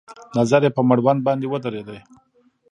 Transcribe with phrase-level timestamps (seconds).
[0.37, 1.89] نظر يې په مړوند باندې ودرېد.